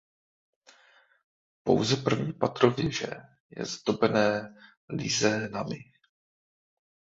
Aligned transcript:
Pouze 1.63 1.97
první 1.97 2.33
patro 2.33 2.71
věže 2.71 3.07
je 3.49 3.65
zdobené 3.65 4.55
lizénami. 4.89 5.79